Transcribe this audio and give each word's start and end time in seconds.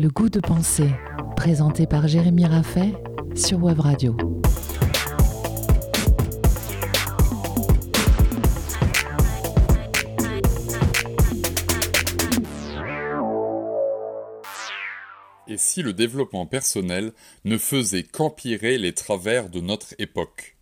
Le 0.00 0.08
goût 0.08 0.30
de 0.30 0.40
penser, 0.40 0.88
présenté 1.36 1.86
par 1.86 2.08
Jérémy 2.08 2.46
Raffet 2.46 2.94
sur 3.34 3.62
Web 3.62 3.80
Radio. 3.80 4.16
Et 15.46 15.58
si 15.58 15.82
le 15.82 15.92
développement 15.92 16.46
personnel 16.46 17.12
ne 17.44 17.58
faisait 17.58 18.04
qu'empirer 18.04 18.78
les 18.78 18.94
travers 18.94 19.50
de 19.50 19.60
notre 19.60 19.94
époque? 19.98 20.56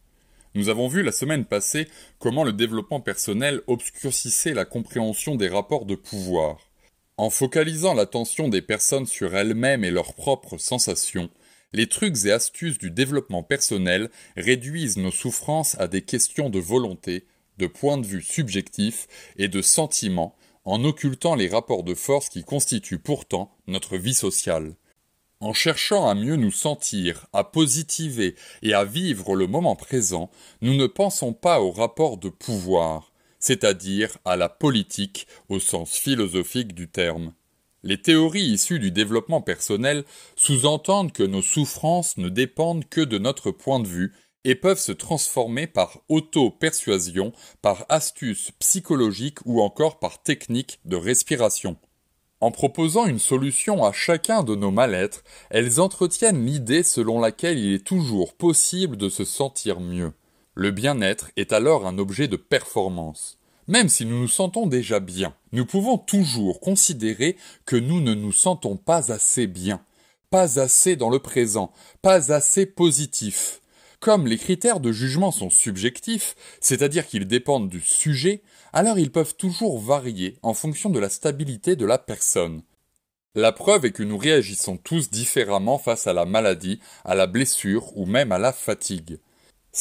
Nous 0.56 0.68
avons 0.68 0.88
vu 0.88 1.04
la 1.04 1.12
semaine 1.12 1.44
passée 1.44 1.86
comment 2.18 2.42
le 2.42 2.52
développement 2.52 2.98
personnel 2.98 3.62
obscurcissait 3.68 4.54
la 4.54 4.64
compréhension 4.64 5.36
des 5.36 5.48
rapports 5.48 5.86
de 5.86 5.94
pouvoir. 5.94 6.67
En 7.18 7.30
focalisant 7.30 7.94
l'attention 7.94 8.46
des 8.46 8.62
personnes 8.62 9.06
sur 9.06 9.34
elles-mêmes 9.34 9.82
et 9.82 9.90
leurs 9.90 10.14
propres 10.14 10.56
sensations, 10.56 11.28
les 11.72 11.88
trucs 11.88 12.24
et 12.26 12.30
astuces 12.30 12.78
du 12.78 12.92
développement 12.92 13.42
personnel 13.42 14.08
réduisent 14.36 14.98
nos 14.98 15.10
souffrances 15.10 15.76
à 15.80 15.88
des 15.88 16.02
questions 16.02 16.48
de 16.48 16.60
volonté, 16.60 17.26
de 17.58 17.66
point 17.66 17.98
de 17.98 18.06
vue 18.06 18.22
subjectif 18.22 19.08
et 19.36 19.48
de 19.48 19.62
sentiment, 19.62 20.36
en 20.64 20.84
occultant 20.84 21.34
les 21.34 21.48
rapports 21.48 21.82
de 21.82 21.94
force 21.94 22.28
qui 22.28 22.44
constituent 22.44 23.00
pourtant 23.00 23.50
notre 23.66 23.96
vie 23.96 24.14
sociale. 24.14 24.76
En 25.40 25.52
cherchant 25.52 26.08
à 26.08 26.14
mieux 26.14 26.36
nous 26.36 26.52
sentir, 26.52 27.26
à 27.32 27.42
positiver 27.42 28.36
et 28.62 28.74
à 28.74 28.84
vivre 28.84 29.34
le 29.34 29.48
moment 29.48 29.74
présent, 29.74 30.30
nous 30.62 30.74
ne 30.74 30.86
pensons 30.86 31.32
pas 31.32 31.60
aux 31.60 31.72
rapports 31.72 32.16
de 32.16 32.28
pouvoir, 32.28 33.07
c'est-à-dire 33.38 34.18
à 34.24 34.36
la 34.36 34.48
politique 34.48 35.26
au 35.48 35.58
sens 35.58 35.92
philosophique 35.96 36.74
du 36.74 36.88
terme. 36.88 37.32
Les 37.84 38.02
théories 38.02 38.42
issues 38.42 38.80
du 38.80 38.90
développement 38.90 39.40
personnel 39.40 40.04
sous-entendent 40.34 41.12
que 41.12 41.22
nos 41.22 41.42
souffrances 41.42 42.16
ne 42.16 42.28
dépendent 42.28 42.88
que 42.88 43.00
de 43.00 43.18
notre 43.18 43.50
point 43.50 43.78
de 43.78 43.86
vue 43.86 44.12
et 44.44 44.54
peuvent 44.54 44.80
se 44.80 44.92
transformer 44.92 45.66
par 45.66 46.00
auto-persuasion, 46.08 47.32
par 47.62 47.86
astuces 47.88 48.50
psychologiques 48.58 49.38
ou 49.44 49.60
encore 49.60 49.98
par 49.98 50.22
techniques 50.22 50.80
de 50.84 50.96
respiration. 50.96 51.76
En 52.40 52.50
proposant 52.50 53.06
une 53.06 53.18
solution 53.18 53.84
à 53.84 53.92
chacun 53.92 54.44
de 54.44 54.54
nos 54.54 54.70
mal-être, 54.70 55.24
elles 55.50 55.80
entretiennent 55.80 56.46
l'idée 56.46 56.84
selon 56.84 57.20
laquelle 57.20 57.58
il 57.58 57.74
est 57.74 57.86
toujours 57.86 58.34
possible 58.34 58.96
de 58.96 59.08
se 59.08 59.24
sentir 59.24 59.80
mieux. 59.80 60.12
Le 60.60 60.72
bien-être 60.72 61.30
est 61.36 61.52
alors 61.52 61.86
un 61.86 61.98
objet 61.98 62.26
de 62.26 62.34
performance. 62.34 63.38
Même 63.68 63.88
si 63.88 64.04
nous 64.04 64.18
nous 64.18 64.26
sentons 64.26 64.66
déjà 64.66 64.98
bien, 64.98 65.32
nous 65.52 65.64
pouvons 65.64 65.98
toujours 65.98 66.58
considérer 66.58 67.36
que 67.64 67.76
nous 67.76 68.00
ne 68.00 68.12
nous 68.12 68.32
sentons 68.32 68.76
pas 68.76 69.12
assez 69.12 69.46
bien, 69.46 69.80
pas 70.30 70.58
assez 70.58 70.96
dans 70.96 71.10
le 71.10 71.20
présent, 71.20 71.70
pas 72.02 72.32
assez 72.32 72.66
positif. 72.66 73.60
Comme 74.00 74.26
les 74.26 74.36
critères 74.36 74.80
de 74.80 74.90
jugement 74.90 75.30
sont 75.30 75.48
subjectifs, 75.48 76.34
c'est-à-dire 76.60 77.06
qu'ils 77.06 77.28
dépendent 77.28 77.68
du 77.68 77.80
sujet, 77.80 78.42
alors 78.72 78.98
ils 78.98 79.12
peuvent 79.12 79.36
toujours 79.36 79.78
varier 79.78 80.38
en 80.42 80.54
fonction 80.54 80.90
de 80.90 80.98
la 80.98 81.08
stabilité 81.08 81.76
de 81.76 81.86
la 81.86 81.98
personne. 81.98 82.62
La 83.36 83.52
preuve 83.52 83.84
est 83.84 83.92
que 83.92 84.02
nous 84.02 84.18
réagissons 84.18 84.76
tous 84.76 85.08
différemment 85.08 85.78
face 85.78 86.08
à 86.08 86.12
la 86.12 86.24
maladie, 86.24 86.80
à 87.04 87.14
la 87.14 87.28
blessure 87.28 87.96
ou 87.96 88.06
même 88.06 88.32
à 88.32 88.38
la 88.38 88.52
fatigue. 88.52 89.20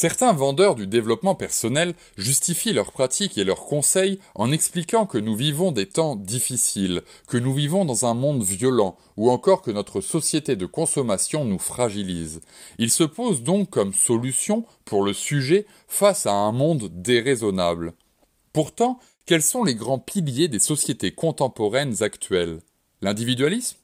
Certains 0.00 0.32
vendeurs 0.32 0.76
du 0.76 0.86
développement 0.86 1.34
personnel 1.34 1.92
justifient 2.16 2.72
leurs 2.72 2.92
pratiques 2.92 3.36
et 3.36 3.42
leurs 3.42 3.64
conseils 3.64 4.20
en 4.36 4.52
expliquant 4.52 5.06
que 5.06 5.18
nous 5.18 5.34
vivons 5.34 5.72
des 5.72 5.86
temps 5.86 6.14
difficiles, 6.14 7.02
que 7.26 7.36
nous 7.36 7.52
vivons 7.52 7.84
dans 7.84 8.06
un 8.06 8.14
monde 8.14 8.44
violent, 8.44 8.96
ou 9.16 9.28
encore 9.28 9.60
que 9.60 9.72
notre 9.72 10.00
société 10.00 10.54
de 10.54 10.66
consommation 10.66 11.44
nous 11.44 11.58
fragilise. 11.58 12.42
Ils 12.78 12.92
se 12.92 13.02
posent 13.02 13.42
donc 13.42 13.70
comme 13.70 13.92
solution 13.92 14.64
pour 14.84 15.02
le 15.02 15.12
sujet 15.12 15.66
face 15.88 16.26
à 16.26 16.32
un 16.32 16.52
monde 16.52 16.90
déraisonnable. 16.92 17.92
Pourtant, 18.52 19.00
quels 19.26 19.42
sont 19.42 19.64
les 19.64 19.74
grands 19.74 19.98
piliers 19.98 20.46
des 20.46 20.60
sociétés 20.60 21.10
contemporaines 21.10 22.04
actuelles? 22.04 22.60
L'individualisme? 23.02 23.78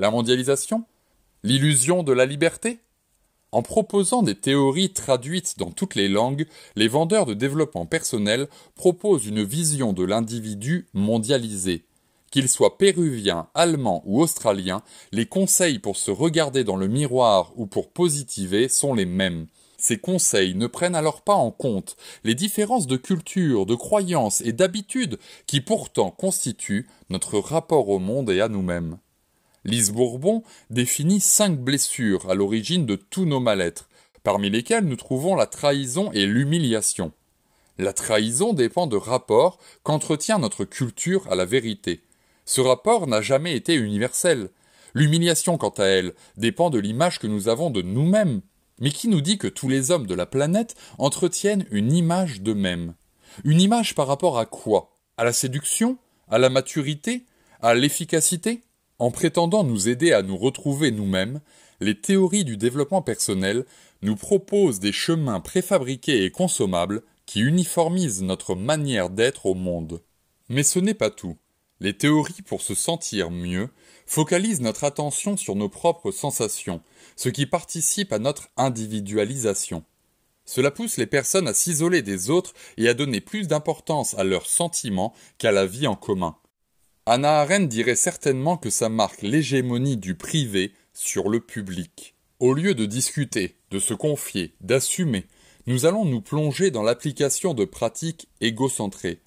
La 0.00 0.10
mondialisation? 0.10 0.84
L'illusion 1.44 2.02
de 2.02 2.12
la 2.12 2.26
liberté? 2.26 2.80
En 3.52 3.62
proposant 3.62 4.22
des 4.22 4.34
théories 4.34 4.92
traduites 4.92 5.58
dans 5.58 5.70
toutes 5.70 5.94
les 5.94 6.08
langues, 6.08 6.46
les 6.76 6.88
vendeurs 6.88 7.26
de 7.26 7.34
développement 7.34 7.86
personnel 7.86 8.48
proposent 8.74 9.26
une 9.26 9.42
vision 9.42 9.92
de 9.92 10.04
l'individu 10.04 10.86
mondialisé. 10.94 11.84
Qu'il 12.30 12.48
soit 12.48 12.78
péruvien, 12.78 13.48
allemand 13.54 14.02
ou 14.06 14.22
australien, 14.22 14.82
les 15.10 15.26
conseils 15.26 15.80
pour 15.80 15.96
se 15.96 16.12
regarder 16.12 16.62
dans 16.62 16.76
le 16.76 16.86
miroir 16.86 17.52
ou 17.56 17.66
pour 17.66 17.90
positiver 17.90 18.68
sont 18.68 18.94
les 18.94 19.06
mêmes. 19.06 19.48
Ces 19.78 19.98
conseils 19.98 20.54
ne 20.54 20.66
prennent 20.66 20.94
alors 20.94 21.22
pas 21.22 21.34
en 21.34 21.50
compte 21.50 21.96
les 22.22 22.34
différences 22.34 22.86
de 22.86 22.96
culture, 22.96 23.66
de 23.66 23.74
croyances 23.74 24.42
et 24.42 24.52
d'habitudes 24.52 25.18
qui 25.46 25.60
pourtant 25.60 26.10
constituent 26.10 26.88
notre 27.08 27.38
rapport 27.38 27.88
au 27.88 27.98
monde 27.98 28.30
et 28.30 28.40
à 28.40 28.48
nous-mêmes. 28.48 28.98
Lise 29.64 29.92
Bourbon 29.92 30.42
définit 30.70 31.20
cinq 31.20 31.58
blessures 31.58 32.30
à 32.30 32.34
l'origine 32.34 32.86
de 32.86 32.96
tous 32.96 33.26
nos 33.26 33.40
mal-être, 33.40 33.88
parmi 34.22 34.48
lesquelles 34.48 34.84
nous 34.84 34.96
trouvons 34.96 35.34
la 35.34 35.46
trahison 35.46 36.10
et 36.12 36.26
l'humiliation. 36.26 37.12
La 37.78 37.92
trahison 37.92 38.52
dépend 38.52 38.86
de 38.86 38.96
rapports 38.96 39.58
qu'entretient 39.82 40.38
notre 40.38 40.64
culture 40.64 41.26
à 41.30 41.34
la 41.34 41.44
vérité. 41.44 42.02
Ce 42.44 42.60
rapport 42.60 43.06
n'a 43.06 43.20
jamais 43.20 43.54
été 43.54 43.74
universel. 43.74 44.50
L'humiliation, 44.94 45.56
quant 45.56 45.70
à 45.70 45.84
elle, 45.84 46.14
dépend 46.36 46.70
de 46.70 46.78
l'image 46.78 47.18
que 47.18 47.26
nous 47.26 47.48
avons 47.48 47.70
de 47.70 47.82
nous-mêmes. 47.82 48.40
Mais 48.80 48.90
qui 48.90 49.08
nous 49.08 49.20
dit 49.20 49.38
que 49.38 49.46
tous 49.46 49.68
les 49.68 49.90
hommes 49.90 50.06
de 50.06 50.14
la 50.14 50.26
planète 50.26 50.74
entretiennent 50.98 51.66
une 51.70 51.92
image 51.92 52.40
d'eux-mêmes 52.40 52.94
Une 53.44 53.60
image 53.60 53.94
par 53.94 54.06
rapport 54.06 54.38
à 54.38 54.46
quoi? 54.46 54.96
À 55.18 55.24
la 55.24 55.34
séduction? 55.34 55.98
À 56.28 56.38
la 56.38 56.48
maturité? 56.48 57.24
À 57.60 57.74
l'efficacité? 57.74 58.62
En 59.00 59.10
prétendant 59.10 59.64
nous 59.64 59.88
aider 59.88 60.12
à 60.12 60.22
nous 60.22 60.36
retrouver 60.36 60.90
nous-mêmes, 60.90 61.40
les 61.80 61.98
théories 61.98 62.44
du 62.44 62.58
développement 62.58 63.00
personnel 63.00 63.64
nous 64.02 64.14
proposent 64.14 64.78
des 64.78 64.92
chemins 64.92 65.40
préfabriqués 65.40 66.24
et 66.24 66.30
consommables 66.30 67.02
qui 67.24 67.40
uniformisent 67.40 68.22
notre 68.22 68.54
manière 68.54 69.08
d'être 69.08 69.46
au 69.46 69.54
monde. 69.54 70.02
Mais 70.50 70.62
ce 70.62 70.78
n'est 70.78 70.94
pas 70.94 71.08
tout. 71.10 71.38
Les 71.80 71.96
théories 71.96 72.42
pour 72.42 72.60
se 72.60 72.74
sentir 72.74 73.30
mieux 73.30 73.70
focalisent 74.06 74.60
notre 74.60 74.84
attention 74.84 75.38
sur 75.38 75.56
nos 75.56 75.70
propres 75.70 76.10
sensations, 76.10 76.82
ce 77.16 77.30
qui 77.30 77.46
participe 77.46 78.12
à 78.12 78.18
notre 78.18 78.50
individualisation. 78.58 79.82
Cela 80.44 80.70
pousse 80.70 80.98
les 80.98 81.06
personnes 81.06 81.48
à 81.48 81.54
s'isoler 81.54 82.02
des 82.02 82.28
autres 82.28 82.52
et 82.76 82.86
à 82.86 82.92
donner 82.92 83.22
plus 83.22 83.48
d'importance 83.48 84.12
à 84.18 84.24
leurs 84.24 84.46
sentiments 84.46 85.14
qu'à 85.38 85.52
la 85.52 85.64
vie 85.64 85.86
en 85.86 85.96
commun. 85.96 86.36
Anna 87.06 87.40
Arendt 87.40 87.66
dirait 87.66 87.96
certainement 87.96 88.58
que 88.58 88.68
ça 88.68 88.90
marque 88.90 89.22
l'hégémonie 89.22 89.96
du 89.96 90.14
privé 90.14 90.74
sur 90.92 91.30
le 91.30 91.40
public. 91.40 92.14
Au 92.40 92.52
lieu 92.52 92.74
de 92.74 92.84
discuter, 92.84 93.56
de 93.70 93.78
se 93.78 93.94
confier, 93.94 94.52
d'assumer, 94.60 95.24
nous 95.66 95.86
allons 95.86 96.04
nous 96.04 96.20
plonger 96.20 96.70
dans 96.70 96.82
l'application 96.82 97.54
de 97.54 97.64
pratiques 97.64 98.28
égocentrées. 98.42 99.20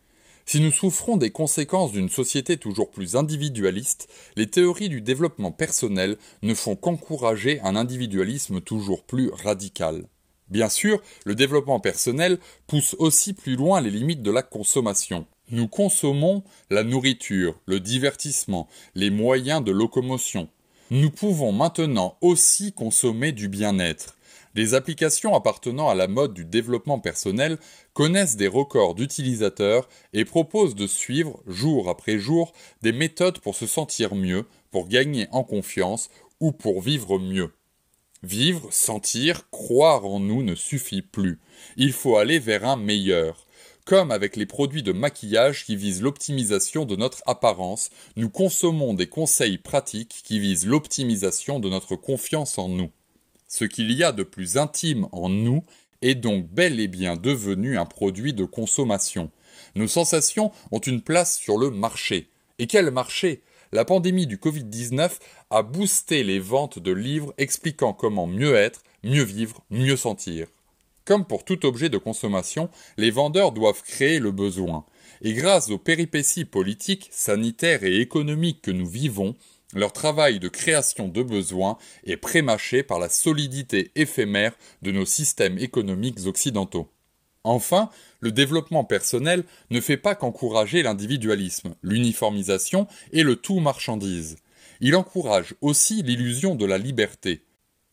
Si 0.45 0.59
nous 0.59 0.71
souffrons 0.71 1.17
des 1.17 1.31
conséquences 1.31 1.93
d'une 1.93 2.09
société 2.09 2.57
toujours 2.57 2.91
plus 2.91 3.15
individualiste, 3.15 4.07
les 4.35 4.47
théories 4.47 4.89
du 4.89 5.01
développement 5.01 5.51
personnel 5.51 6.17
ne 6.43 6.53
font 6.53 6.75
qu'encourager 6.75 7.59
un 7.61 7.75
individualisme 7.75 8.61
toujours 8.61 9.03
plus 9.03 9.31
radical. 9.31 10.05
Bien 10.49 10.69
sûr, 10.69 11.01
le 11.25 11.33
développement 11.33 11.79
personnel 11.79 12.37
pousse 12.67 12.95
aussi 12.99 13.33
plus 13.33 13.55
loin 13.55 13.81
les 13.81 13.89
limites 13.89 14.21
de 14.21 14.31
la 14.31 14.43
consommation. 14.43 15.25
Nous 15.51 15.67
consommons 15.67 16.43
la 16.69 16.83
nourriture, 16.83 17.59
le 17.65 17.79
divertissement, 17.79 18.67
les 18.95 19.09
moyens 19.09 19.63
de 19.63 19.71
locomotion. 19.71 20.47
Nous 20.89 21.11
pouvons 21.11 21.51
maintenant 21.51 22.17
aussi 22.21 22.71
consommer 22.71 23.31
du 23.31 23.49
bien-être. 23.49 24.15
Les 24.55 24.73
applications 24.73 25.35
appartenant 25.35 25.89
à 25.89 25.95
la 25.95 26.07
mode 26.07 26.33
du 26.33 26.45
développement 26.45 26.99
personnel 26.99 27.57
connaissent 27.93 28.37
des 28.37 28.47
records 28.47 28.95
d'utilisateurs 28.95 29.89
et 30.13 30.25
proposent 30.25 30.75
de 30.75 30.87
suivre, 30.87 31.41
jour 31.47 31.89
après 31.89 32.19
jour, 32.19 32.53
des 32.81 32.91
méthodes 32.91 33.39
pour 33.39 33.55
se 33.55 33.65
sentir 33.65 34.15
mieux, 34.15 34.45
pour 34.71 34.87
gagner 34.87 35.27
en 35.31 35.43
confiance 35.43 36.09
ou 36.39 36.51
pour 36.51 36.81
vivre 36.81 37.19
mieux. 37.19 37.51
Vivre, 38.21 38.67
sentir, 38.71 39.49
croire 39.49 40.05
en 40.05 40.19
nous 40.19 40.43
ne 40.43 40.55
suffit 40.55 41.01
plus. 41.01 41.39
Il 41.75 41.91
faut 41.91 42.15
aller 42.15 42.39
vers 42.39 42.65
un 42.65 42.77
meilleur. 42.77 43.45
Comme 43.85 44.11
avec 44.11 44.37
les 44.37 44.45
produits 44.45 44.83
de 44.83 44.93
maquillage 44.93 45.65
qui 45.65 45.75
visent 45.75 46.01
l'optimisation 46.01 46.85
de 46.85 46.95
notre 46.95 47.21
apparence, 47.25 47.89
nous 48.15 48.29
consommons 48.29 48.93
des 48.93 49.07
conseils 49.07 49.57
pratiques 49.57 50.21
qui 50.23 50.39
visent 50.39 50.65
l'optimisation 50.65 51.59
de 51.59 51.67
notre 51.67 51.97
confiance 51.97 52.57
en 52.57 52.69
nous. 52.69 52.91
Ce 53.49 53.65
qu'il 53.65 53.91
y 53.91 54.03
a 54.03 54.13
de 54.13 54.23
plus 54.23 54.57
intime 54.57 55.07
en 55.11 55.27
nous 55.27 55.65
est 56.01 56.15
donc 56.15 56.47
bel 56.47 56.79
et 56.79 56.87
bien 56.87 57.17
devenu 57.17 57.77
un 57.77 57.85
produit 57.85 58.33
de 58.33 58.45
consommation. 58.45 59.31
Nos 59.75 59.87
sensations 59.87 60.51
ont 60.71 60.79
une 60.79 61.01
place 61.01 61.37
sur 61.37 61.57
le 61.57 61.69
marché. 61.69 62.29
Et 62.59 62.67
quel 62.67 62.89
marché? 62.89 63.41
La 63.73 63.83
pandémie 63.83 64.27
du 64.27 64.37
Covid-19 64.37 65.11
a 65.49 65.61
boosté 65.61 66.23
les 66.23 66.39
ventes 66.39 66.79
de 66.79 66.91
livres 66.91 67.33
expliquant 67.37 67.91
comment 67.91 68.27
mieux 68.27 68.55
être, 68.55 68.81
mieux 69.03 69.23
vivre, 69.23 69.61
mieux 69.69 69.97
sentir. 69.97 70.47
Comme 71.05 71.25
pour 71.25 71.43
tout 71.43 71.65
objet 71.65 71.89
de 71.89 71.97
consommation, 71.97 72.69
les 72.97 73.11
vendeurs 73.11 73.51
doivent 73.51 73.83
créer 73.83 74.19
le 74.19 74.31
besoin. 74.31 74.85
Et 75.21 75.33
grâce 75.33 75.69
aux 75.69 75.77
péripéties 75.77 76.45
politiques, 76.45 77.09
sanitaires 77.11 77.83
et 77.83 77.99
économiques 77.99 78.61
que 78.61 78.71
nous 78.71 78.87
vivons, 78.87 79.35
leur 79.73 79.91
travail 79.91 80.39
de 80.39 80.47
création 80.47 81.07
de 81.07 81.23
besoins 81.23 81.77
est 82.05 82.17
prémâché 82.17 82.83
par 82.83 82.99
la 82.99 83.09
solidité 83.09 83.91
éphémère 83.95 84.53
de 84.81 84.91
nos 84.91 85.05
systèmes 85.05 85.57
économiques 85.57 86.25
occidentaux. 86.25 86.89
Enfin, 87.43 87.89
le 88.21 88.31
développement 88.31 88.85
personnel 88.85 89.43
ne 89.69 89.81
fait 89.81 89.97
pas 89.97 90.15
qu'encourager 90.15 90.83
l'individualisme, 90.83 91.75
l'uniformisation 91.81 92.87
et 93.11 93.23
le 93.23 93.35
tout 93.35 93.59
marchandise. 93.59 94.37
Il 94.79 94.95
encourage 94.95 95.55
aussi 95.61 96.03
l'illusion 96.03 96.55
de 96.55 96.65
la 96.65 96.77
liberté. 96.77 97.43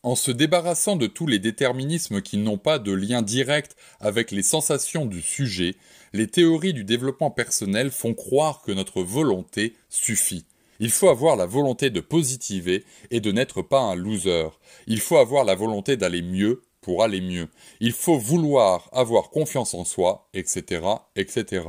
En 0.03 0.15
se 0.15 0.31
débarrassant 0.31 0.97
de 0.97 1.07
tous 1.07 1.27
les 1.27 1.39
déterminismes 1.39 2.23
qui 2.23 2.39
n'ont 2.39 2.57
pas 2.57 2.79
de 2.79 2.93
lien 2.93 3.21
direct 3.21 3.77
avec 4.01 4.31
les 4.31 4.43
sensations 4.43 5.05
du 5.05 5.21
sujet, 5.21 5.75
les 6.15 6.27
théories 6.27 6.73
du 6.73 6.85
développement 6.85 7.31
personnel 7.31 7.91
font 7.91 8.15
croire 8.15 8.63
que 8.63 8.73
notre 8.73 9.03
volonté 9.03 9.75
suffit. 9.91 10.47
Il 10.79 10.91
faut 10.91 11.11
avoir 11.11 11.37
la 11.37 11.45
volonté 11.45 11.91
de 11.91 12.01
positiver 12.01 12.85
et 13.11 13.21
de 13.21 13.31
n'être 13.31 13.61
pas 13.61 13.81
un 13.81 13.95
loser. 13.95 14.49
Il 14.87 15.01
faut 15.01 15.19
avoir 15.19 15.45
la 15.45 15.55
volonté 15.55 15.99
d'aller 15.99 16.23
mieux 16.23 16.63
pour 16.81 17.03
aller 17.03 17.21
mieux. 17.21 17.49
Il 17.81 17.93
faut 17.93 18.17
vouloir 18.17 18.89
avoir 18.93 19.29
confiance 19.29 19.75
en 19.75 19.85
soi, 19.85 20.31
etc., 20.33 20.81
etc. 21.15 21.65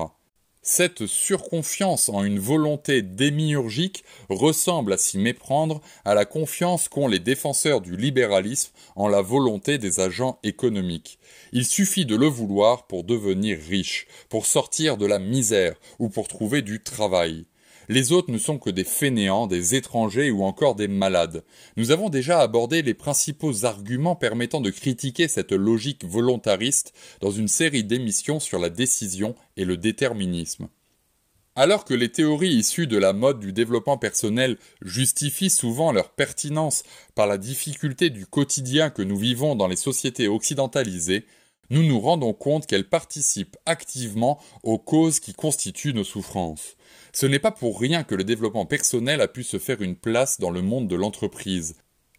Cette 0.63 1.07
surconfiance 1.07 2.07
en 2.07 2.23
une 2.23 2.37
volonté 2.37 3.01
démiurgique 3.01 4.03
ressemble 4.29 4.93
à 4.93 4.97
s'y 4.97 5.17
méprendre 5.17 5.81
à 6.05 6.13
la 6.13 6.25
confiance 6.25 6.87
qu'ont 6.87 7.07
les 7.07 7.17
défenseurs 7.17 7.81
du 7.81 7.97
libéralisme 7.97 8.71
en 8.95 9.07
la 9.07 9.23
volonté 9.23 9.79
des 9.79 9.99
agents 9.99 10.37
économiques. 10.43 11.17
Il 11.51 11.65
suffit 11.65 12.05
de 12.05 12.15
le 12.15 12.27
vouloir 12.27 12.85
pour 12.85 13.03
devenir 13.03 13.57
riche, 13.57 14.05
pour 14.29 14.45
sortir 14.45 14.97
de 14.97 15.07
la 15.07 15.17
misère 15.17 15.73
ou 15.97 16.09
pour 16.09 16.27
trouver 16.27 16.61
du 16.61 16.83
travail. 16.83 17.45
Les 17.89 18.11
autres 18.11 18.31
ne 18.31 18.37
sont 18.37 18.59
que 18.59 18.69
des 18.69 18.83
fainéants, 18.83 19.47
des 19.47 19.75
étrangers 19.75 20.31
ou 20.31 20.43
encore 20.43 20.75
des 20.75 20.87
malades. 20.87 21.43
Nous 21.77 21.91
avons 21.91 22.09
déjà 22.09 22.39
abordé 22.39 22.81
les 22.81 22.93
principaux 22.93 23.65
arguments 23.65 24.15
permettant 24.15 24.61
de 24.61 24.69
critiquer 24.69 25.27
cette 25.27 25.51
logique 25.51 26.05
volontariste 26.05 26.93
dans 27.21 27.31
une 27.31 27.47
série 27.47 27.83
d'émissions 27.83 28.39
sur 28.39 28.59
la 28.59 28.69
décision 28.69 29.35
et 29.57 29.65
le 29.65 29.77
déterminisme. 29.77 30.69
Alors 31.55 31.83
que 31.83 31.93
les 31.93 32.09
théories 32.09 32.53
issues 32.53 32.87
de 32.87 32.97
la 32.97 33.11
mode 33.11 33.39
du 33.39 33.51
développement 33.51 33.97
personnel 33.97 34.57
justifient 34.81 35.49
souvent 35.49 35.91
leur 35.91 36.11
pertinence 36.11 36.83
par 37.13 37.27
la 37.27 37.37
difficulté 37.37 38.09
du 38.09 38.25
quotidien 38.25 38.89
que 38.89 39.01
nous 39.01 39.17
vivons 39.17 39.55
dans 39.55 39.67
les 39.67 39.75
sociétés 39.75 40.29
occidentalisées, 40.29 41.25
nous 41.71 41.83
nous 41.83 42.01
rendons 42.01 42.33
compte 42.33 42.67
qu'elles 42.67 42.87
participent 42.87 43.57
activement 43.65 44.39
aux 44.61 44.77
causes 44.77 45.21
qui 45.21 45.33
constituent 45.33 45.93
nos 45.93 46.03
souffrances. 46.03 46.75
Ce 47.13 47.25
n'est 47.25 47.39
pas 47.39 47.51
pour 47.51 47.79
rien 47.79 48.03
que 48.03 48.13
le 48.13 48.25
développement 48.25 48.65
personnel 48.65 49.21
a 49.21 49.29
pu 49.29 49.43
se 49.43 49.57
faire 49.57 49.81
une 49.81 49.95
place 49.95 50.39
dans 50.39 50.51
le 50.51 50.61
monde 50.61 50.89
de 50.89 50.95
l'entreprise. 50.95 51.75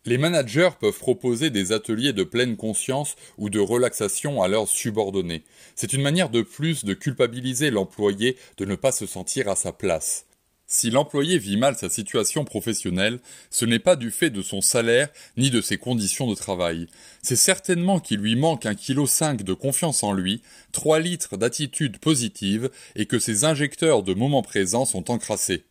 Les 0.06 0.18
managers 0.18 0.70
peuvent 0.80 0.98
proposer 0.98 1.50
des 1.50 1.70
ateliers 1.72 2.14
de 2.14 2.24
pleine 2.24 2.56
conscience 2.56 3.14
ou 3.36 3.50
de 3.50 3.60
relaxation 3.60 4.42
à 4.42 4.48
leurs 4.48 4.68
subordonnés. 4.68 5.44
C'est 5.76 5.92
une 5.92 6.02
manière 6.02 6.30
de 6.30 6.40
plus 6.42 6.84
de 6.84 6.94
culpabiliser 6.94 7.70
l'employé 7.70 8.36
de 8.56 8.64
ne 8.64 8.74
pas 8.74 8.90
se 8.90 9.06
sentir 9.06 9.48
à 9.48 9.54
sa 9.54 9.72
place. 9.72 10.26
Si 10.72 10.88
l'employé 10.88 11.36
vit 11.36 11.58
mal 11.58 11.76
sa 11.76 11.90
situation 11.90 12.46
professionnelle, 12.46 13.20
ce 13.50 13.66
n'est 13.66 13.78
pas 13.78 13.94
du 13.94 14.10
fait 14.10 14.30
de 14.30 14.40
son 14.40 14.62
salaire 14.62 15.10
ni 15.36 15.50
de 15.50 15.60
ses 15.60 15.76
conditions 15.76 16.26
de 16.26 16.34
travail. 16.34 16.86
C'est 17.22 17.36
certainement 17.36 18.00
qu'il 18.00 18.20
lui 18.20 18.36
manque 18.36 18.64
un 18.64 18.74
kilo 18.74 19.06
cinq 19.06 19.42
de 19.42 19.52
confiance 19.52 20.02
en 20.02 20.14
lui, 20.14 20.40
trois 20.72 20.98
litres 20.98 21.36
d'attitude 21.36 21.98
positive 21.98 22.70
et 22.96 23.04
que 23.04 23.18
ses 23.18 23.44
injecteurs 23.44 24.02
de 24.02 24.14
moment 24.14 24.40
présent 24.40 24.86
sont 24.86 25.10
encrassés. 25.10 25.64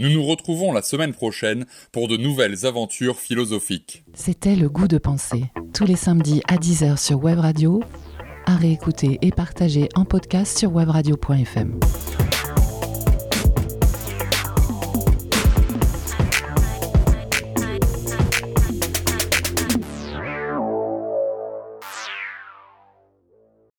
Nous 0.00 0.10
nous 0.10 0.26
retrouvons 0.26 0.72
la 0.72 0.82
semaine 0.82 1.14
prochaine 1.14 1.64
pour 1.92 2.08
de 2.08 2.16
nouvelles 2.16 2.66
aventures 2.66 3.20
philosophiques. 3.20 4.02
C'était 4.14 4.56
le 4.56 4.68
goût 4.68 4.88
de 4.88 4.98
penser, 4.98 5.44
tous 5.72 5.84
les 5.84 5.94
samedis 5.94 6.42
à 6.48 6.56
10h 6.56 6.96
sur 6.96 7.22
Web 7.22 7.38
Radio, 7.38 7.84
à 8.46 8.56
réécouter 8.56 9.20
et 9.22 9.30
partager 9.30 9.88
en 9.94 10.04
podcast 10.04 10.58
sur 10.58 10.72
webradio.fm. 10.72 11.78